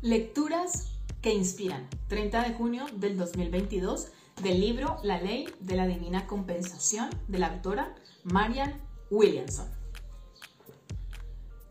Lecturas 0.00 0.92
que 1.22 1.34
inspiran. 1.34 1.88
30 2.06 2.44
de 2.44 2.54
junio 2.54 2.86
del 2.94 3.18
2022 3.18 4.12
del 4.40 4.60
libro 4.60 4.98
La 5.02 5.20
ley 5.20 5.48
de 5.58 5.74
la 5.74 5.88
divina 5.88 6.28
compensación 6.28 7.10
de 7.26 7.40
la 7.40 7.48
autora 7.48 7.96
Marian 8.22 8.80
Williamson. 9.10 9.66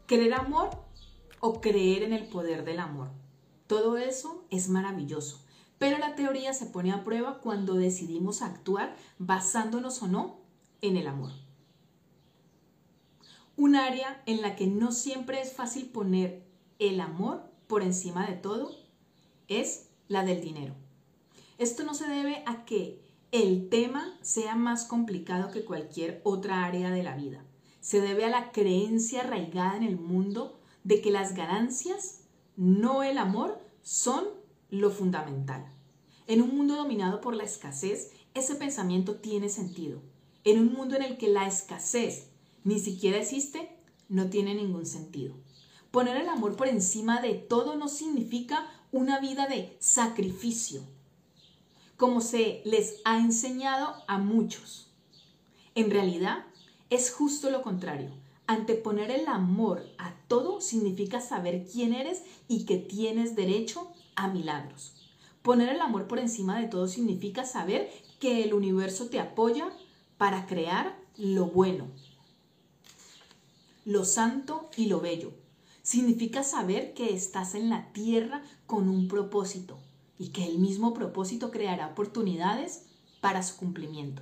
Querer 0.08 0.34
amor 0.34 0.72
o 1.40 1.62
creer 1.62 2.04
en 2.04 2.12
el 2.12 2.28
poder 2.28 2.66
del 2.66 2.80
amor. 2.80 3.12
Todo 3.66 3.96
eso 3.96 4.44
es 4.50 4.68
maravilloso, 4.68 5.40
pero 5.78 5.98
la 5.98 6.16
teoría 6.16 6.52
se 6.52 6.66
pone 6.66 6.92
a 6.92 7.06
prueba 7.06 7.40
cuando 7.40 7.76
decidimos 7.76 8.42
actuar 8.42 8.94
basándonos 9.20 10.04
o 10.04 10.10
no 10.10 10.42
en 10.82 10.98
el 10.98 11.08
amor. 11.08 11.32
Un 13.56 13.78
área 13.78 14.22
en 14.26 14.42
la 14.42 14.58
que 14.58 14.68
no 14.68 14.92
siempre 14.92 15.40
es 15.40 15.54
fácil 15.54 15.86
poner 15.86 16.46
el 16.78 17.00
amor 17.00 17.56
por 17.68 17.84
encima 17.84 18.28
de 18.28 18.36
todo 18.36 18.72
es 19.48 19.90
la 20.08 20.24
del 20.24 20.42
dinero. 20.42 20.74
Esto 21.58 21.84
no 21.84 21.94
se 21.94 22.08
debe 22.08 22.44
a 22.46 22.66
que 22.66 23.02
el 23.32 23.70
tema 23.70 24.18
sea 24.22 24.56
más 24.56 24.86
complicado 24.86 25.52
que 25.52 25.66
cualquier 25.66 26.22
otra 26.24 26.66
área 26.66 26.92
de 26.92 27.04
la 27.04 27.16
vida. 27.16 27.44
Se 27.82 28.02
debe 28.02 28.26
a 28.26 28.30
la 28.30 28.52
creencia 28.52 29.22
arraigada 29.22 29.78
en 29.78 29.84
el 29.84 29.98
mundo 29.98 30.60
de 30.84 31.02
que 31.02 31.12
las 31.12 31.36
ganancias, 31.36 32.22
no 32.56 33.04
el 33.04 33.18
amor, 33.18 33.60
son 33.82 34.26
lo 34.70 34.92
fundamental. 34.92 35.66
En 36.28 36.42
un 36.42 36.56
mundo 36.56 36.76
dominado 36.76 37.22
por 37.22 37.36
la 37.36 37.44
escasez, 37.44 38.12
ese 38.34 38.56
pensamiento 38.56 39.16
tiene 39.16 39.50
sentido. 39.50 40.02
En 40.44 40.60
un 40.60 40.74
mundo 40.74 40.96
en 40.96 41.04
el 41.04 41.18
que 41.18 41.30
la 41.30 41.48
escasez 41.48 42.30
ni 42.64 42.80
siquiera 42.80 43.18
existe, 43.18 43.70
no 44.10 44.30
tiene 44.30 44.54
ningún 44.54 44.86
sentido. 44.86 45.36
Poner 45.92 46.18
el 46.18 46.30
amor 46.30 46.56
por 46.56 46.68
encima 46.68 47.22
de 47.22 47.34
todo 47.34 47.76
no 47.76 47.88
significa 47.88 48.68
una 48.92 49.20
vida 49.20 49.48
de 49.48 49.76
sacrificio, 49.80 50.82
como 51.98 52.22
se 52.22 52.62
les 52.66 53.02
ha 53.06 53.18
enseñado 53.18 53.96
a 54.08 54.18
muchos. 54.18 54.92
En 55.76 55.92
realidad, 55.92 56.46
es 56.90 57.12
justo 57.12 57.50
lo 57.50 57.62
contrario. 57.62 58.12
Anteponer 58.48 59.12
el 59.12 59.28
amor 59.28 59.86
a 59.98 60.14
todo 60.28 60.62
significa 60.62 61.20
saber 61.20 61.66
quién 61.72 61.94
eres 61.94 62.24
y 62.48 62.66
que 62.66 62.78
tienes 62.78 63.36
derecho 63.36 63.92
a 64.16 64.28
milagros. 64.28 64.94
Poner 65.42 65.70
el 65.70 65.82
amor 65.82 66.08
por 66.08 66.20
encima 66.20 66.60
de 66.60 66.68
todo 66.68 66.88
significa 66.88 67.46
saber 67.46 67.92
que 68.20 68.44
el 68.44 68.54
universo 68.54 69.08
te 69.08 69.20
apoya 69.20 69.70
para 70.18 70.46
crear 70.46 70.98
lo 71.18 71.46
bueno, 71.46 71.88
lo 73.86 74.06
santo 74.06 74.70
y 74.76 74.88
lo 74.88 75.00
bello. 75.00 75.32
Significa 75.88 76.44
saber 76.44 76.94
que 76.94 77.14
estás 77.14 77.56
en 77.56 77.70
la 77.70 77.94
tierra 77.94 78.44
con 78.66 78.90
un 78.90 79.08
propósito 79.08 79.78
y 80.20 80.32
que 80.34 80.46
el 80.46 80.60
mismo 80.60 80.94
propósito 80.94 81.50
creará 81.50 81.88
oportunidades 81.88 82.88
para 83.22 83.42
su 83.42 83.56
cumplimiento. 83.56 84.22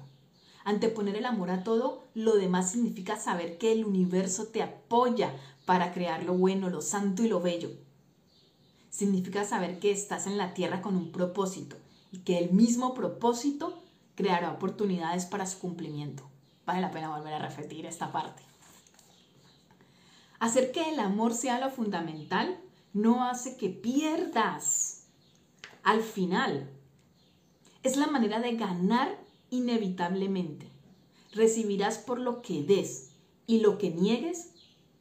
Anteponer 0.64 1.16
el 1.16 1.26
amor 1.26 1.50
a 1.50 1.64
todo, 1.64 2.04
lo 2.14 2.36
demás 2.36 2.72
significa 2.72 3.20
saber 3.20 3.58
que 3.58 3.72
el 3.72 3.84
universo 3.84 4.46
te 4.46 4.62
apoya 4.62 5.34
para 5.66 5.92
crear 5.92 6.22
lo 6.24 6.36
bueno, 6.36 6.70
lo 6.70 6.82
santo 6.82 7.24
y 7.24 7.30
lo 7.30 7.42
bello. 7.42 7.72
Significa 8.92 9.44
saber 9.44 9.80
que 9.80 9.90
estás 9.90 10.28
en 10.28 10.38
la 10.38 10.54
tierra 10.54 10.84
con 10.84 10.96
un 10.96 11.12
propósito 11.12 11.78
y 12.12 12.20
que 12.20 12.38
el 12.38 12.52
mismo 12.52 12.94
propósito 12.94 13.82
creará 14.14 14.52
oportunidades 14.52 15.26
para 15.26 15.48
su 15.48 15.58
cumplimiento. 15.58 16.30
Vale 16.68 16.82
la 16.82 16.92
pena 16.92 17.18
volver 17.18 17.34
a 17.34 17.50
repetir 17.50 17.88
esta 17.88 18.12
parte. 18.12 18.44
Hacer 20.46 20.72
que 20.72 20.90
el 20.92 21.00
amor 21.00 21.34
sea 21.34 21.60
lo 21.60 21.72
fundamental 21.72 22.60
no 22.94 23.24
hace 23.28 23.58
que 23.58 23.70
pierdas. 23.70 25.08
Al 25.82 26.04
final, 26.04 26.70
es 27.82 27.98
la 27.98 28.06
manera 28.06 28.40
de 28.40 28.56
ganar 28.56 29.18
inevitablemente. 29.50 30.68
Recibirás 31.31 31.97
por 31.97 32.19
lo 32.19 32.44
que 32.44 32.62
des 32.62 33.09
y 33.47 33.62
lo 33.62 33.80
que 33.80 33.90
niegues 33.90 34.52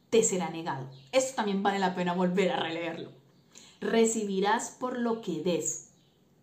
te 0.09 0.23
será 0.23 0.49
negado. 0.49 0.89
Esto 1.11 1.35
también 1.35 1.61
vale 1.61 1.77
la 1.77 1.93
pena 1.93 2.13
volver 2.13 2.51
a 2.51 2.59
releerlo. 2.59 3.11
Recibirás 3.81 4.71
por 4.71 4.97
lo 4.97 5.21
que 5.21 5.43
des 5.43 5.91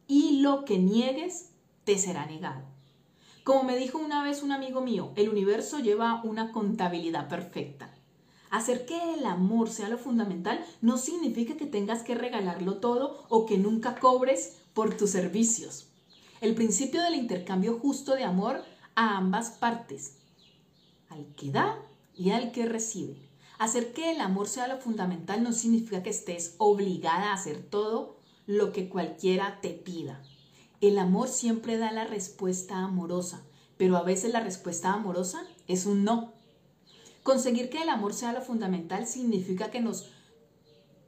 y 0.06 0.42
lo 0.42 0.64
que 0.64 0.78
niegues 0.78 1.50
te 1.82 1.98
será 1.98 2.26
negado. 2.26 2.62
Como 3.42 3.64
me 3.64 3.76
dijo 3.76 3.98
una 3.98 4.22
vez 4.22 4.44
un 4.44 4.52
amigo 4.52 4.80
mío, 4.80 5.10
el 5.16 5.28
universo 5.28 5.80
lleva 5.80 6.22
una 6.22 6.52
contabilidad 6.52 7.28
perfecta. 7.28 7.91
Hacer 8.52 8.84
que 8.84 9.14
el 9.14 9.24
amor 9.24 9.70
sea 9.70 9.88
lo 9.88 9.96
fundamental 9.96 10.62
no 10.82 10.98
significa 10.98 11.56
que 11.56 11.64
tengas 11.64 12.02
que 12.02 12.14
regalarlo 12.14 12.76
todo 12.80 13.24
o 13.30 13.46
que 13.46 13.56
nunca 13.56 13.98
cobres 13.98 14.58
por 14.74 14.94
tus 14.94 15.08
servicios. 15.08 15.88
El 16.42 16.54
principio 16.54 17.00
del 17.00 17.14
intercambio 17.14 17.78
justo 17.78 18.14
de 18.14 18.24
amor 18.24 18.62
a 18.94 19.16
ambas 19.16 19.52
partes, 19.52 20.18
al 21.08 21.24
que 21.34 21.50
da 21.50 21.78
y 22.14 22.32
al 22.32 22.52
que 22.52 22.66
recibe. 22.66 23.16
Hacer 23.58 23.94
que 23.94 24.12
el 24.12 24.20
amor 24.20 24.48
sea 24.48 24.68
lo 24.68 24.76
fundamental 24.76 25.42
no 25.42 25.54
significa 25.54 26.02
que 26.02 26.10
estés 26.10 26.54
obligada 26.58 27.30
a 27.30 27.34
hacer 27.34 27.62
todo 27.62 28.18
lo 28.46 28.70
que 28.74 28.90
cualquiera 28.90 29.60
te 29.62 29.70
pida. 29.70 30.22
El 30.82 30.98
amor 30.98 31.28
siempre 31.28 31.78
da 31.78 31.90
la 31.90 32.04
respuesta 32.04 32.76
amorosa, 32.80 33.46
pero 33.78 33.96
a 33.96 34.02
veces 34.02 34.30
la 34.30 34.40
respuesta 34.40 34.92
amorosa 34.92 35.42
es 35.68 35.86
un 35.86 36.04
no. 36.04 36.34
Conseguir 37.22 37.70
que 37.70 37.82
el 37.82 37.88
amor 37.88 38.14
sea 38.14 38.32
lo 38.32 38.42
fundamental 38.42 39.06
significa 39.06 39.70
que 39.70 39.80
nos 39.80 40.10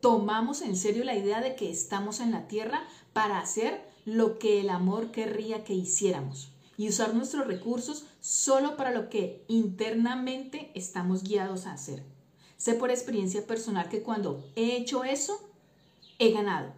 tomamos 0.01 0.63
en 0.63 0.77
serio 0.77 1.03
la 1.05 1.17
idea 1.17 1.41
de 1.41 1.57
que 1.57 1.71
estamos 1.71 2.21
en 2.21 2.31
la 2.31 2.47
tierra 2.47 2.85
para 3.13 3.39
hacer 3.39 3.83
lo 4.05 4.39
que 4.39 4.61
el 4.61 4.71
amor 4.71 5.11
querría 5.11 5.65
que 5.65 5.75
hiciéramos 5.75 6.53
y 6.77 6.89
usar 6.89 7.15
nuestros 7.15 7.47
recursos 7.47 8.05
solo 8.21 8.77
para 8.77 8.93
lo 8.93 9.09
que 9.09 9.45
internamente 9.49 10.71
estamos 10.75 11.25
guiados 11.25 11.67
a 11.67 11.73
hacer. 11.73 12.05
Sé 12.57 12.75
por 12.75 12.91
experiencia 12.91 13.47
personal 13.47 13.89
que 13.89 14.03
cuando 14.03 14.45
he 14.57 14.77
hecho 14.77 15.05
eso, 15.05 15.39
he 16.19 16.33
ganado, 16.33 16.73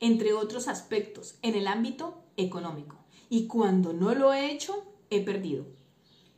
entre 0.00 0.32
otros 0.32 0.68
aspectos, 0.68 1.36
en 1.42 1.54
el 1.54 1.66
ámbito 1.66 2.22
económico. 2.36 2.96
Y 3.28 3.46
cuando 3.46 3.92
no 3.92 4.14
lo 4.14 4.32
he 4.32 4.50
hecho, 4.50 4.84
he 5.10 5.22
perdido. 5.22 5.66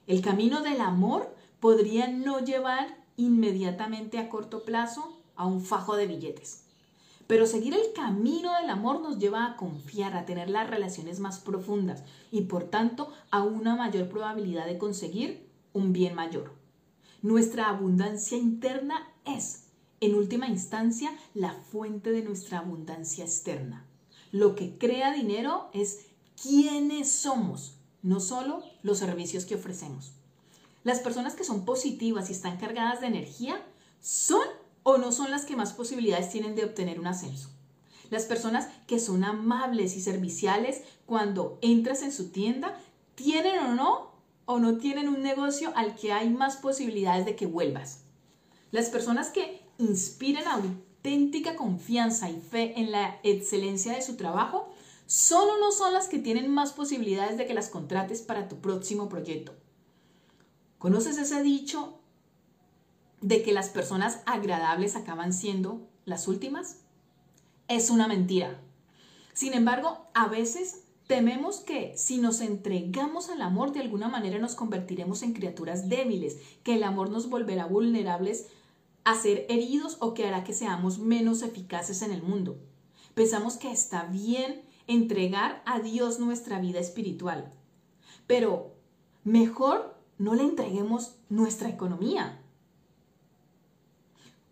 El 0.07 0.23
camino 0.23 0.63
del 0.63 0.81
amor 0.81 1.35
podría 1.61 2.09
no 2.09 2.41
llevar 2.41 2.97
inmediatamente 3.17 4.19
a 4.19 4.29
corto 4.29 4.65
plazo 4.65 5.21
a 5.37 5.47
un 5.47 5.63
fajo 5.63 5.97
de 5.97 6.07
billetes. 6.07 6.65
Pero 7.27 7.47
seguir 7.47 7.75
el 7.75 7.93
camino 7.95 8.53
del 8.59 8.71
amor 8.71 9.01
nos 9.01 9.19
lleva 9.19 9.47
a 9.47 9.57
confiar, 9.57 10.17
a 10.17 10.25
tener 10.25 10.51
las 10.51 10.69
relaciones 10.69 11.21
más 11.21 11.39
profundas 11.39 12.03
y 12.33 12.43
por 12.43 12.65
tanto 12.65 13.13
a 13.31 13.43
una 13.43 13.77
mayor 13.77 14.09
probabilidad 14.09 14.67
de 14.67 14.79
conseguir 14.79 15.49
un 15.73 15.93
bien 15.93 16.15
mayor. 16.15 16.53
Nuestra 17.23 17.69
abundancia 17.69 18.37
interna 18.37 19.07
es, 19.25 19.67
en 20.01 20.15
última 20.15 20.49
instancia, 20.49 21.11
la 21.35 21.53
fuente 21.53 22.11
de 22.11 22.23
nuestra 22.23 22.59
abundancia 22.59 23.25
externa. 23.25 23.87
Lo 24.33 24.55
que 24.55 24.77
crea 24.79 25.13
dinero 25.13 25.71
es 25.73 26.07
quiénes 26.43 27.11
somos, 27.11 27.77
no 28.03 28.19
solo 28.21 28.63
los 28.83 28.99
servicios 28.99 29.45
que 29.45 29.57
ofrecemos. 29.57 30.15
Las 30.83 31.01
personas 31.01 31.35
que 31.35 31.45
son 31.45 31.65
positivas 31.65 32.31
y 32.31 32.33
están 32.33 32.57
cargadas 32.57 33.01
de 33.01 33.09
energía 33.09 33.63
son 34.01 34.47
o 34.83 34.97
no 34.97 35.13
son 35.13 35.31
las 35.31 35.45
que 35.45 35.57
más 35.57 35.73
posibilidades 35.73 36.31
tienen 36.31 36.55
de 36.55 36.65
obtener 36.65 36.99
un 36.99 37.07
ascenso. 37.07 37.51
Las 38.09 38.25
personas 38.25 38.69
que 38.87 38.99
son 38.99 39.25
amables 39.25 39.97
y 39.97 40.01
serviciales 40.01 40.83
cuando 41.07 41.59
entras 41.61 42.03
en 42.03 42.13
su 42.13 42.31
tienda 42.31 42.81
tienen 43.15 43.59
o 43.61 43.75
no 43.75 44.11
o 44.47 44.59
no 44.59 44.79
tienen 44.79 45.09
un 45.09 45.23
negocio 45.23 45.73
al 45.77 45.95
que 45.95 46.13
hay 46.13 46.31
más 46.31 46.57
posibilidades 46.57 47.25
de 47.25 47.37
que 47.37 47.47
vuelvas. 47.47 48.01
Las 48.73 48.89
personas 48.89 49.29
que 49.29 49.61
inspiran 49.79 50.49
auténtica 50.49 51.57
confianza 51.57 52.31
y 52.31 52.41
fe 52.41 52.81
en 52.81 52.91
la 52.91 53.21
excelencia 53.23 53.95
de 53.95 54.03
su 54.03 54.17
trabajo 54.17 54.73
son 55.07 55.49
o 55.49 55.59
no 55.59 55.73
son 55.73 55.93
las 55.93 56.09
que 56.09 56.19
tienen 56.19 56.49
más 56.49 56.73
posibilidades 56.73 57.37
de 57.37 57.47
que 57.47 57.55
las 57.55 57.69
contrates 57.69 58.23
para 58.23 58.49
tu 58.49 58.61
próximo 58.61 59.09
proyecto. 59.09 59.53
¿Conoces 60.81 61.19
ese 61.19 61.43
dicho 61.43 62.01
de 63.21 63.43
que 63.43 63.53
las 63.53 63.69
personas 63.69 64.23
agradables 64.25 64.97
acaban 64.97 65.35
siendo 65.35 65.87
las 66.07 66.27
últimas? 66.27 66.79
Es 67.69 67.91
una 67.91 68.09
mentira. 68.09 68.63
Sin 69.35 69.53
embargo, 69.53 70.07
a 70.15 70.29
veces 70.29 70.85
tememos 71.07 71.59
que 71.59 71.93
si 71.99 72.17
nos 72.17 72.41
entregamos 72.41 73.29
al 73.29 73.43
amor 73.43 73.73
de 73.73 73.81
alguna 73.81 74.09
manera 74.09 74.39
nos 74.39 74.55
convertiremos 74.55 75.23
en 75.23 75.35
criaturas 75.35 75.91
débiles, 75.91 76.39
que 76.63 76.77
el 76.77 76.83
amor 76.83 77.11
nos 77.11 77.29
volverá 77.29 77.67
vulnerables 77.67 78.47
a 79.05 79.17
ser 79.17 79.45
heridos 79.51 79.99
o 80.01 80.15
que 80.15 80.27
hará 80.27 80.45
que 80.45 80.55
seamos 80.55 80.99
menos 80.99 81.43
eficaces 81.43 82.01
en 82.01 82.11
el 82.11 82.23
mundo. 82.23 82.59
Pensamos 83.13 83.59
que 83.59 83.71
está 83.71 84.05
bien 84.05 84.63
entregar 84.87 85.63
a 85.67 85.81
Dios 85.81 86.21
nuestra 86.21 86.59
vida 86.59 86.81
espiritual, 86.81 87.53
pero 88.27 88.73
mejor 89.25 90.00
no 90.21 90.35
le 90.35 90.43
entreguemos 90.43 91.15
nuestra 91.31 91.71
economía. 91.71 92.39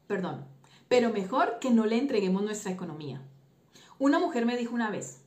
Perdón, 0.06 0.46
pero 0.88 1.12
mejor 1.12 1.58
que 1.60 1.68
no 1.70 1.84
le 1.84 1.98
entreguemos 1.98 2.42
nuestra 2.42 2.72
economía. 2.72 3.20
Una 3.98 4.18
mujer 4.18 4.46
me 4.46 4.56
dijo 4.56 4.74
una 4.74 4.90
vez, 4.90 5.20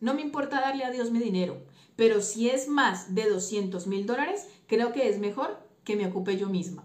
no 0.00 0.12
me 0.12 0.20
importa 0.20 0.60
darle 0.60 0.84
a 0.84 0.90
Dios 0.90 1.10
mi 1.10 1.20
dinero, 1.20 1.62
pero 1.96 2.20
si 2.20 2.50
es 2.50 2.68
más 2.68 3.14
de 3.14 3.30
200 3.30 3.86
mil 3.86 4.04
dólares, 4.04 4.46
creo 4.66 4.92
que 4.92 5.08
es 5.08 5.18
mejor 5.20 5.58
que 5.84 5.96
me 5.96 6.06
ocupe 6.06 6.36
yo 6.36 6.50
misma. 6.50 6.84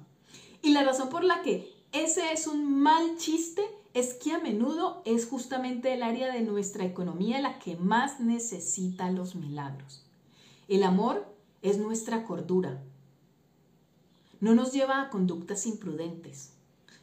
Y 0.61 0.71
la 0.71 0.85
razón 0.85 1.09
por 1.09 1.25
la 1.25 1.41
que 1.41 1.73
ese 1.91 2.31
es 2.31 2.47
un 2.47 2.79
mal 2.79 3.17
chiste 3.17 3.63
es 3.93 4.13
que 4.13 4.31
a 4.31 4.39
menudo 4.39 5.01
es 5.03 5.27
justamente 5.27 5.93
el 5.93 6.03
área 6.03 6.31
de 6.31 6.39
nuestra 6.39 6.85
economía 6.85 7.41
la 7.41 7.59
que 7.59 7.75
más 7.75 8.21
necesita 8.21 9.11
los 9.11 9.35
milagros. 9.35 10.05
El 10.69 10.83
amor 10.83 11.27
es 11.61 11.79
nuestra 11.79 12.23
cordura. 12.23 12.81
No 14.43 14.53
nos 14.55 14.73
lleva 14.73 15.01
a 15.01 15.09
conductas 15.09 15.65
imprudentes. 15.65 16.51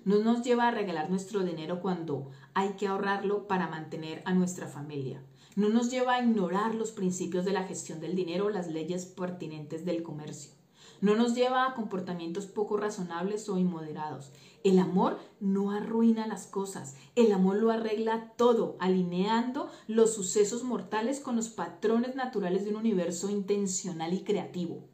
No 0.05 0.19
nos 0.19 0.43
lleva 0.43 0.69
a 0.69 0.73
regalar 0.73 1.09
nuestro 1.09 1.43
dinero 1.43 1.81
cuando 1.81 2.31
hay 2.53 2.75
que 2.75 2.87
ahorrarlo 2.87 3.49
para 3.49 3.67
mantener 3.67 4.21
a 4.27 4.35
nuestra 4.35 4.67
familia. 4.67 5.23
No 5.57 5.71
nos 5.71 5.91
lleva 5.91 6.17
a 6.17 6.23
ignorar 6.23 6.75
los 6.75 6.91
principios 6.91 7.47
de 7.47 7.53
la 7.53 7.63
gestión 7.63 7.99
del 7.99 8.15
dinero 8.15 8.45
o 8.45 8.51
las 8.51 8.69
leyes 8.69 9.07
pertinentes 9.07 9.87
del 9.87 10.03
comercio. 10.03 10.53
No 11.01 11.17
nos 11.17 11.35
lleva 11.35 11.65
a 11.65 11.73
comportamientos 11.73 12.45
poco 12.45 12.77
razonables 12.77 13.49
o 13.49 13.57
inmoderados. 13.57 14.33
El 14.63 14.79
amor 14.79 15.19
no 15.41 15.71
arruina 15.71 16.27
las 16.27 16.47
cosas, 16.47 16.95
el 17.17 17.33
amor 17.33 17.57
lo 17.57 17.71
arregla 17.71 18.35
todo, 18.37 18.77
alineando 18.81 19.71
los 19.87 20.13
sucesos 20.13 20.63
mortales 20.63 21.21
con 21.21 21.37
los 21.37 21.49
patrones 21.49 22.17
naturales 22.17 22.65
de 22.65 22.71
un 22.73 22.77
universo 22.77 23.31
intencional 23.31 24.13
y 24.13 24.25
creativo. 24.25 24.91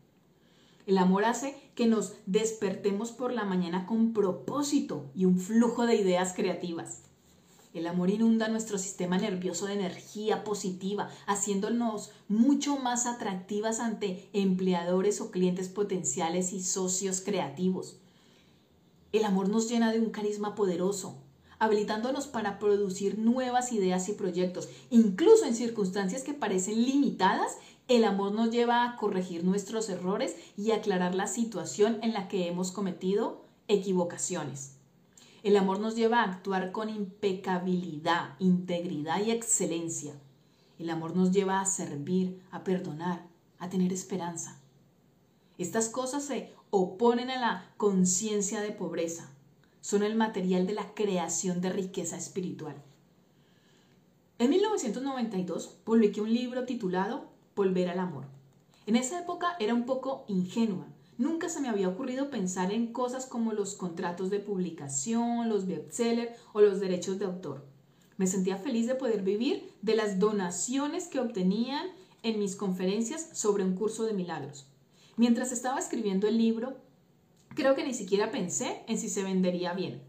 El 0.87 0.99
amor 0.99 1.25
hace 1.25 1.57
que 1.75 1.87
nos 1.87 2.13
despertemos 2.27 3.11
por 3.11 3.33
la 3.33 3.45
mañana 3.45 3.87
con 3.87 4.13
propósito 4.13 5.11
y 5.17 5.25
un 5.25 5.41
flujo 5.41 5.85
de 5.85 5.97
ideas 5.97 6.33
creativas. 6.33 7.03
El 7.75 7.89
amor 7.89 8.09
inunda 8.09 8.49
nuestro 8.49 8.79
sistema 8.79 9.19
nervioso 9.19 9.67
de 9.67 9.75
energía 9.75 10.45
positiva, 10.45 11.11
haciéndonos 11.27 12.13
mucho 12.29 12.79
más 12.79 13.05
atractivas 13.05 13.81
ante 13.81 14.31
empleadores 14.33 15.21
o 15.21 15.33
clientes 15.33 15.69
potenciales 15.69 16.53
y 16.53 16.63
socios 16.63 17.21
creativos. 17.21 17.97
El 19.13 19.25
amor 19.25 19.49
nos 19.49 19.69
llena 19.69 19.93
de 19.93 19.99
un 19.99 20.11
carisma 20.11 20.55
poderoso, 20.55 21.19
habilitándonos 21.59 22.29
para 22.29 22.59
producir 22.59 23.19
nuevas 23.19 23.73
ideas 23.73 24.09
y 24.09 24.13
proyectos. 24.13 24.69
Incluso 24.91 25.47
en 25.47 25.55
circunstancias 25.55 26.23
que 26.23 26.33
parecen 26.33 26.83
limitadas, 26.83 27.57
el 27.89 28.05
amor 28.05 28.33
nos 28.33 28.51
lleva 28.51 28.85
a 28.85 28.97
corregir 28.97 29.45
nuestros 29.45 29.89
errores 29.89 30.35
y 30.57 30.73
aclarar 30.73 31.15
la 31.15 31.29
situación 31.29 31.99
en 32.03 32.13
la 32.13 32.27
que 32.27 32.49
hemos 32.49 32.73
cometido 32.73 33.45
equivocaciones. 33.69 34.77
El 35.45 35.57
amor 35.57 35.79
nos 35.79 35.95
lleva 35.95 36.23
a 36.23 36.33
actuar 36.33 36.73
con 36.73 36.91
impecabilidad, 36.91 38.35
integridad 38.41 39.25
y 39.25 39.31
excelencia. 39.31 40.15
El 40.81 40.91
amor 40.91 41.15
nos 41.15 41.31
lleva 41.31 41.61
a 41.61 41.67
servir, 41.67 42.43
a 42.51 42.65
perdonar, 42.65 43.29
a 43.59 43.69
tener 43.69 43.93
esperanza. 43.93 44.61
Estas 45.57 45.89
cosas 45.89 46.25
se 46.25 46.53
oponen 46.71 47.31
a 47.31 47.41
la 47.41 47.73
conciencia 47.77 48.61
de 48.61 48.73
pobreza. 48.73 49.31
Son 49.81 50.03
el 50.03 50.17
material 50.17 50.67
de 50.67 50.75
la 50.75 50.93
creación 50.95 51.61
de 51.61 51.71
riqueza 51.71 52.17
espiritual. 52.17 52.83
En 54.41 54.51
1992 54.51 55.69
publiqué 55.85 56.21
un 56.21 56.35
libro 56.35 56.65
titulado 56.65 57.36
Volver 57.57 57.89
al 57.89 57.99
Amor. 57.99 58.27
En 58.87 58.95
esa 58.95 59.19
época 59.19 59.57
era 59.59 59.75
un 59.75 59.87
poco 59.87 60.25
ingenua 60.29 60.87
Nunca 61.19 61.49
se 61.49 61.61
me 61.61 61.69
había 61.69 61.89
ocurrido 61.89 62.29
pensar 62.29 62.73
en 62.73 62.93
cosas 62.93 63.25
como 63.25 63.55
los 63.55 63.75
contratos 63.75 64.29
de 64.29 64.39
publicación, 64.39 65.49
los 65.49 65.67
bestsellers 65.67 66.33
o 66.53 66.61
los 66.61 66.79
derechos 66.79 67.19
de 67.19 67.25
autor. 67.25 67.65
Me 68.19 68.27
sentía 68.27 68.59
feliz 68.59 68.87
de 68.87 68.97
poder 68.97 69.23
vivir 69.23 69.73
de 69.81 69.95
las 69.95 70.19
donaciones 70.19 71.09
que 71.09 71.21
obtenían 71.21 71.87
en 72.23 72.39
mis 72.39 72.55
conferencias 72.55 73.31
sobre 73.33 73.65
un 73.65 73.75
curso 73.75 74.05
de 74.05 74.13
milagros. 74.13 74.67
Mientras 75.17 75.53
estaba 75.53 75.79
escribiendo 75.79 76.29
el 76.29 76.37
libro, 76.37 76.77
creo 77.55 77.75
que 77.75 77.85
ni 77.85 77.95
siquiera 77.95 78.31
pensé 78.31 78.83
en 78.87 78.99
si 78.99 79.09
se 79.09 79.23
vendería 79.23 79.73
bien. 79.73 80.03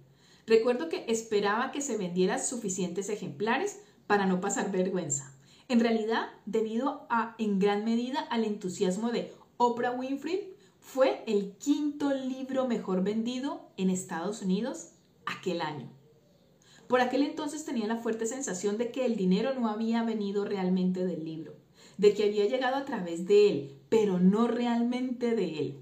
Recuerdo 0.45 0.89
que 0.89 1.05
esperaba 1.07 1.71
que 1.71 1.81
se 1.81 1.97
vendieran 1.97 2.43
suficientes 2.43 3.09
ejemplares 3.09 3.79
para 4.07 4.25
no 4.25 4.41
pasar 4.41 4.71
vergüenza. 4.71 5.36
En 5.69 5.81
realidad, 5.81 6.29
debido 6.45 7.05
a 7.09 7.35
en 7.37 7.59
gran 7.59 7.83
medida 7.83 8.21
al 8.21 8.45
entusiasmo 8.45 9.11
de 9.11 9.33
Oprah 9.57 9.91
Winfrey, 9.91 10.53
fue 10.79 11.23
el 11.27 11.51
quinto 11.57 12.13
libro 12.13 12.67
mejor 12.67 13.03
vendido 13.03 13.69
en 13.75 13.89
Estados 13.89 14.41
Unidos 14.41 14.91
aquel 15.25 15.61
año. 15.61 15.89
Por 16.87 17.01
aquel 17.01 17.23
entonces 17.23 17.65
tenía 17.65 17.85
la 17.85 17.97
fuerte 17.97 18.25
sensación 18.25 18.77
de 18.77 18.91
que 18.91 19.05
el 19.05 19.17
dinero 19.17 19.53
no 19.53 19.67
había 19.67 20.03
venido 20.03 20.45
realmente 20.45 21.05
del 21.05 21.25
libro, 21.25 21.53
de 21.97 22.13
que 22.13 22.23
había 22.23 22.45
llegado 22.45 22.77
a 22.77 22.85
través 22.85 23.27
de 23.27 23.49
él, 23.49 23.77
pero 23.89 24.19
no 24.19 24.47
realmente 24.47 25.35
de 25.35 25.59
él. 25.59 25.77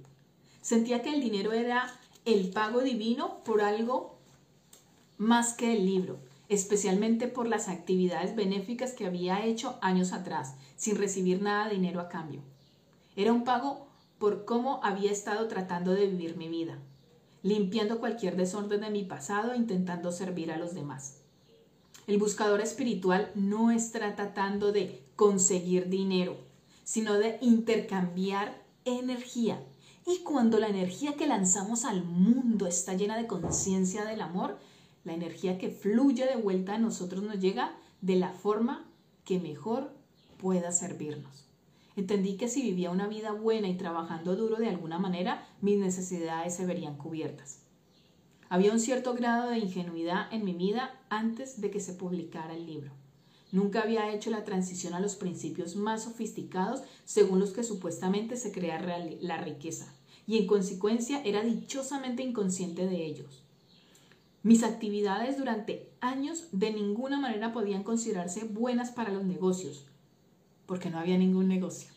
Sentía 0.61 1.03
que 1.03 1.13
el 1.13 1.21
dinero 1.21 1.53
era 1.53 1.99
el 2.25 2.49
pago 2.49 2.81
divino 2.81 3.43
por 3.43 3.61
algo 3.61 4.17
más 5.19 5.53
que 5.53 5.73
el 5.73 5.85
libro, 5.85 6.17
especialmente 6.49 7.27
por 7.27 7.47
las 7.47 7.67
actividades 7.67 8.35
benéficas 8.35 8.93
que 8.93 9.05
había 9.05 9.45
hecho 9.45 9.77
años 9.81 10.13
atrás, 10.13 10.55
sin 10.75 10.95
recibir 10.95 11.41
nada 11.41 11.67
de 11.67 11.75
dinero 11.75 11.99
a 11.99 12.09
cambio. 12.09 12.41
Era 13.15 13.33
un 13.33 13.43
pago 13.43 13.87
por 14.19 14.45
cómo 14.45 14.79
había 14.83 15.11
estado 15.11 15.47
tratando 15.47 15.93
de 15.93 16.07
vivir 16.07 16.37
mi 16.37 16.47
vida, 16.47 16.77
limpiando 17.43 17.99
cualquier 17.99 18.35
desorden 18.35 18.81
de 18.81 18.89
mi 18.89 19.03
pasado 19.03 19.53
e 19.53 19.57
intentando 19.57 20.11
servir 20.11 20.51
a 20.51 20.57
los 20.57 20.73
demás. 20.73 21.21
El 22.07 22.17
buscador 22.17 22.61
espiritual 22.61 23.31
no 23.33 23.71
está 23.71 24.15
tratando 24.15 24.71
de 24.71 25.03
conseguir 25.15 25.89
dinero, 25.89 26.37
sino 26.83 27.15
de 27.15 27.39
intercambiar 27.41 28.61
energía. 28.85 29.59
Y 30.05 30.19
cuando 30.19 30.59
la 30.59 30.67
energía 30.67 31.13
que 31.13 31.25
lanzamos 31.25 31.83
al 31.83 32.03
mundo 32.03 32.67
está 32.67 32.93
llena 32.93 33.17
de 33.17 33.25
conciencia 33.25 34.05
del 34.05 34.21
amor, 34.21 34.59
la 35.05 35.13
energía 35.13 35.57
que 35.57 35.69
fluye 35.69 36.25
de 36.25 36.35
vuelta 36.35 36.75
a 36.75 36.79
nosotros 36.79 37.23
nos 37.23 37.39
llega 37.39 37.77
de 38.01 38.17
la 38.17 38.31
forma 38.33 38.85
que 39.23 39.39
mejor 39.39 39.93
pueda 40.37 40.71
servirnos. 40.71 41.45
Entendí 41.95 42.35
que 42.35 42.49
si 42.49 42.61
vivía 42.61 42.91
una 42.91 43.07
vida 43.07 43.31
buena 43.31 43.69
y 43.69 43.77
trabajando 43.77 44.35
duro 44.35 44.57
de 44.57 44.67
alguna 44.67 44.99
manera, 44.99 45.47
mis 45.61 45.77
necesidades 45.77 46.55
se 46.55 46.65
verían 46.65 46.97
cubiertas. 46.97 47.61
Había 48.49 48.73
un 48.73 48.79
cierto 48.79 49.13
grado 49.13 49.49
de 49.49 49.59
ingenuidad 49.59 50.31
en 50.33 50.43
mi 50.43 50.53
vida 50.53 50.99
antes 51.09 51.61
de 51.61 51.71
que 51.71 51.79
se 51.79 51.93
publicara 51.93 52.53
el 52.53 52.65
libro. 52.65 52.91
Nunca 53.51 53.81
había 53.81 54.13
hecho 54.13 54.29
la 54.29 54.43
transición 54.43 54.93
a 54.93 54.99
los 54.99 55.15
principios 55.15 55.75
más 55.75 56.03
sofisticados 56.03 56.81
según 57.05 57.39
los 57.39 57.51
que 57.51 57.63
supuestamente 57.63 58.35
se 58.35 58.51
crea 58.51 58.79
la 59.21 59.37
riqueza, 59.37 59.93
y 60.27 60.37
en 60.37 60.47
consecuencia 60.47 61.21
era 61.23 61.41
dichosamente 61.43 62.21
inconsciente 62.21 62.85
de 62.85 63.05
ellos. 63.05 63.44
Mis 64.45 64.61
actividades 64.61 65.39
durante 65.39 65.89
años 66.01 66.49
de 66.51 66.71
ninguna 66.71 67.19
manera 67.19 67.51
podían 67.51 67.81
considerarse 67.81 68.43
buenas 68.43 68.91
para 68.91 69.11
los 69.11 69.23
negocios, 69.23 69.87
porque 70.67 70.91
no 70.91 70.99
había 70.99 71.17
ningún 71.17 71.47
negocio. 71.47 71.89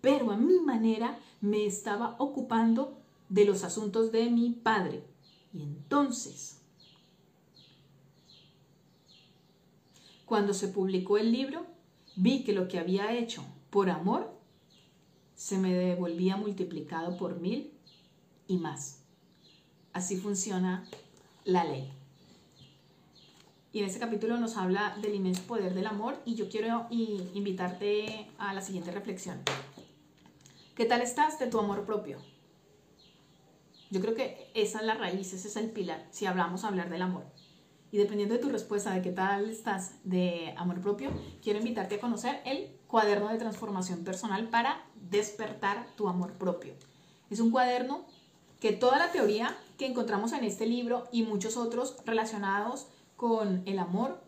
Pero 0.00 0.30
a 0.30 0.38
mi 0.38 0.58
manera 0.58 1.18
me 1.42 1.66
estaba 1.66 2.16
ocupando 2.18 2.96
de 3.28 3.44
los 3.44 3.62
asuntos 3.62 4.10
de 4.10 4.30
mi 4.30 4.52
padre. 4.52 5.04
Y 5.52 5.64
entonces, 5.64 6.62
cuando 10.24 10.54
se 10.54 10.68
publicó 10.68 11.18
el 11.18 11.30
libro, 11.30 11.66
vi 12.16 12.42
que 12.42 12.54
lo 12.54 12.68
que 12.68 12.78
había 12.78 13.12
hecho 13.12 13.44
por 13.68 13.90
amor 13.90 14.34
se 15.34 15.58
me 15.58 15.74
devolvía 15.74 16.38
multiplicado 16.38 17.18
por 17.18 17.38
mil 17.38 17.70
y 18.48 18.56
más. 18.56 19.02
Así 19.92 20.16
funciona 20.16 20.88
la 21.46 21.64
ley. 21.64 21.92
Y 23.72 23.78
en 23.78 23.86
este 23.86 24.00
capítulo 24.00 24.36
nos 24.38 24.56
habla 24.56 24.96
del 25.00 25.14
inmenso 25.14 25.42
poder 25.42 25.74
del 25.74 25.86
amor 25.86 26.20
y 26.24 26.34
yo 26.34 26.48
quiero 26.48 26.86
invitarte 26.90 28.28
a 28.36 28.52
la 28.52 28.60
siguiente 28.60 28.90
reflexión. 28.90 29.40
¿Qué 30.74 30.84
tal 30.84 31.02
estás 31.02 31.38
de 31.38 31.46
tu 31.46 31.58
amor 31.58 31.84
propio? 31.84 32.18
Yo 33.90 34.00
creo 34.00 34.14
que 34.14 34.50
esa 34.54 34.80
es 34.80 34.86
la 34.86 34.94
raíz, 34.94 35.32
ese 35.32 35.46
es 35.46 35.56
el 35.56 35.70
pilar, 35.70 36.04
si 36.10 36.26
hablamos 36.26 36.64
hablar 36.64 36.90
del 36.90 37.02
amor. 37.02 37.24
Y 37.92 37.98
dependiendo 37.98 38.34
de 38.34 38.40
tu 38.40 38.48
respuesta 38.48 38.92
de 38.92 39.02
qué 39.02 39.12
tal 39.12 39.48
estás 39.48 39.94
de 40.02 40.52
amor 40.56 40.80
propio, 40.80 41.10
quiero 41.40 41.60
invitarte 41.60 41.94
a 41.94 42.00
conocer 42.00 42.40
el 42.44 42.76
cuaderno 42.88 43.28
de 43.28 43.38
transformación 43.38 44.02
personal 44.02 44.48
para 44.48 44.84
despertar 44.96 45.86
tu 45.96 46.08
amor 46.08 46.32
propio. 46.32 46.74
Es 47.30 47.38
un 47.38 47.52
cuaderno 47.52 48.04
que 48.58 48.72
toda 48.72 48.98
la 48.98 49.12
teoría 49.12 49.56
que 49.76 49.86
encontramos 49.86 50.32
en 50.32 50.44
este 50.44 50.66
libro 50.66 51.08
y 51.12 51.22
muchos 51.22 51.56
otros 51.56 51.96
relacionados 52.04 52.86
con 53.16 53.62
el 53.66 53.78
amor, 53.78 54.20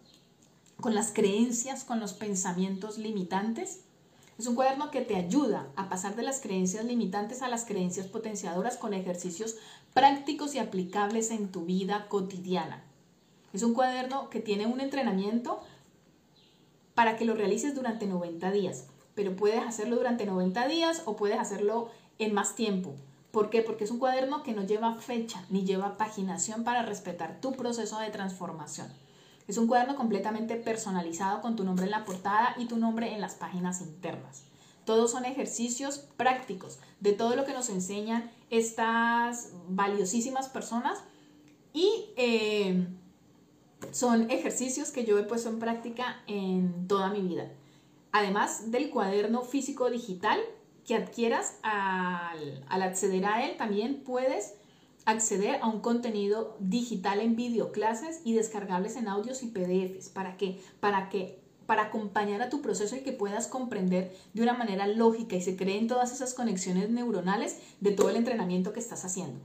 con 0.81 0.95
las 0.95 1.13
creencias, 1.13 1.85
con 1.85 2.01
los 2.01 2.13
pensamientos 2.13 2.99
limitantes. 2.99 3.81
Es 4.39 4.47
un 4.47 4.55
cuaderno 4.55 4.91
que 4.91 5.01
te 5.01 5.17
ayuda 5.17 5.69
a 5.75 5.89
pasar 5.89 6.15
de 6.15 6.23
las 6.23 6.41
creencias 6.41 6.85
limitantes 6.85 7.43
a 7.43 7.49
las 7.49 7.65
creencias 7.65 8.07
potenciadoras 8.07 8.77
con 8.77 8.95
ejercicios 8.95 9.57
prácticos 9.95 10.55
y 10.55 10.59
aplicables 10.59 11.31
en 11.31 11.51
tu 11.51 11.65
vida 11.65 12.07
cotidiana. 12.09 12.85
Es 13.53 13.63
un 13.63 13.75
cuaderno 13.75 14.31
que 14.31 14.41
tiene 14.41 14.67
un 14.67 14.81
entrenamiento 14.81 15.61
para 16.95 17.17
que 17.17 17.25
lo 17.25 17.35
realices 17.35 17.75
durante 17.75 18.07
90 18.07 18.51
días, 18.53 18.87
pero 19.15 19.35
puedes 19.35 19.61
hacerlo 19.61 19.97
durante 19.97 20.27
90 20.27 20.69
días 20.69 21.03
o 21.07 21.17
puedes 21.17 21.39
hacerlo 21.39 21.91
en 22.19 22.35
más 22.35 22.55
tiempo. 22.55 22.95
¿Por 23.39 23.51
qué? 23.51 23.63
Porque 23.63 23.85
es 23.85 23.93
un 23.93 24.01
cuaderno 24.01 24.43
que 24.43 24.53
no 24.53 24.67
lleva 24.67 24.97
fecha 24.97 25.45
ni 25.49 25.65
lleva 25.65 25.97
paginación 25.97 26.65
para 26.65 26.83
respetar 26.83 27.41
tu 27.41 27.53
proceso 27.53 28.01
de 28.01 28.11
transformación. 28.11 28.89
Es 29.47 29.59
un 29.59 29.69
cuaderno 29.69 29.95
completamente 29.95 30.57
personalizado 30.57 31.41
con 31.41 31.55
tu 31.55 31.63
nombre 31.63 31.85
en 31.85 31.93
la 31.93 32.05
portada 32.05 32.57
y 32.59 32.67
tu 32.67 32.79
nombre 32.79 33.15
en 33.15 33.21
las 33.21 33.37
páginas 33.37 33.81
internas. 33.81 34.43
Todos 34.85 35.13
son 35.13 35.25
ejercicios 35.25 35.99
prácticos 36.17 36.81
de 36.99 37.13
todo 37.13 37.37
lo 37.37 37.45
que 37.45 37.53
nos 37.53 37.69
enseñan 37.69 38.29
estas 38.51 39.53
valiosísimas 39.69 40.49
personas 40.49 40.99
y 41.73 42.07
eh, 42.17 42.89
son 43.93 44.33
ejercicios 44.33 44.91
que 44.91 45.05
yo 45.05 45.17
he 45.17 45.23
puesto 45.23 45.49
en 45.49 45.61
práctica 45.61 46.23
en 46.27 46.89
toda 46.89 47.09
mi 47.11 47.21
vida. 47.21 47.49
Además 48.11 48.73
del 48.73 48.91
cuaderno 48.91 49.43
físico 49.43 49.91
digital 49.91 50.41
que 50.89 50.97
adquieras 50.97 51.59
al, 51.63 52.83
acceder 52.83 53.27
a 53.27 53.47
él, 53.47 53.59
también 53.59 54.03
puedes 54.05 54.55
acceder 55.05 55.61
a 55.61 55.67
un 55.67 55.81
contenido 55.81 56.57
digital 56.61 57.21
en 57.21 57.37
videoclases 57.37 58.23
y 58.25 58.33
descargables 58.33 58.97
en 58.97 59.07
audios 59.07 59.43
y 59.43 59.49
PDFs. 59.49 60.09
¿Para 60.09 60.39
qué? 60.39 60.59
Para 60.81 61.11
que 61.11 61.39
para 61.67 61.83
acompañar 61.83 62.41
a 62.41 62.49
tu 62.49 62.63
proceso 62.63 62.97
y 62.97 63.01
que 63.01 63.13
puedas 63.13 63.49
comprender 63.49 64.17
de 64.33 64.43
una 64.43 64.55
manera 64.55 64.87
lógica 64.87 65.37
y 65.37 65.43
se 65.43 65.57
creen 65.57 65.89
todas 65.89 66.11
esas 66.11 66.33
conexiones 66.33 66.89
neuronales 66.89 67.59
de 67.81 67.93
todo 67.93 68.09
el 68.09 68.17
entrenamiento 68.17 68.73
que 68.73 68.81
estás 68.81 69.05
haciendo. 69.05 69.39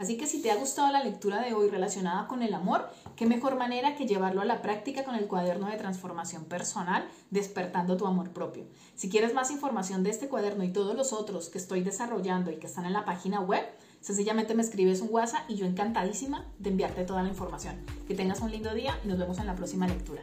Así 0.00 0.16
que 0.16 0.26
si 0.26 0.40
te 0.40 0.50
ha 0.50 0.56
gustado 0.56 0.90
la 0.90 1.04
lectura 1.04 1.42
de 1.42 1.52
hoy 1.52 1.68
relacionada 1.68 2.26
con 2.26 2.42
el 2.42 2.54
amor, 2.54 2.88
qué 3.16 3.26
mejor 3.26 3.56
manera 3.56 3.96
que 3.96 4.06
llevarlo 4.06 4.40
a 4.40 4.46
la 4.46 4.62
práctica 4.62 5.04
con 5.04 5.14
el 5.14 5.26
cuaderno 5.26 5.68
de 5.68 5.76
transformación 5.76 6.46
personal, 6.46 7.06
despertando 7.30 7.98
tu 7.98 8.06
amor 8.06 8.30
propio. 8.30 8.64
Si 8.96 9.10
quieres 9.10 9.34
más 9.34 9.50
información 9.50 10.02
de 10.02 10.08
este 10.08 10.28
cuaderno 10.28 10.64
y 10.64 10.72
todos 10.72 10.96
los 10.96 11.12
otros 11.12 11.50
que 11.50 11.58
estoy 11.58 11.82
desarrollando 11.82 12.50
y 12.50 12.56
que 12.56 12.66
están 12.66 12.86
en 12.86 12.94
la 12.94 13.04
página 13.04 13.42
web, 13.42 13.62
sencillamente 14.00 14.54
me 14.54 14.62
escribes 14.62 15.02
un 15.02 15.08
WhatsApp 15.10 15.42
y 15.50 15.56
yo 15.56 15.66
encantadísima 15.66 16.46
de 16.58 16.70
enviarte 16.70 17.04
toda 17.04 17.22
la 17.22 17.28
información. 17.28 17.84
Que 18.08 18.14
tengas 18.14 18.40
un 18.40 18.50
lindo 18.50 18.72
día 18.72 18.98
y 19.04 19.08
nos 19.08 19.18
vemos 19.18 19.38
en 19.38 19.48
la 19.48 19.54
próxima 19.54 19.86
lectura. 19.86 20.22